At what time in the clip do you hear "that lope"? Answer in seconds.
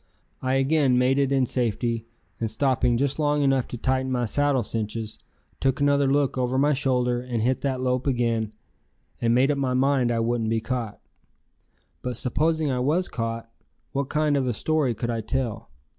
7.61-8.07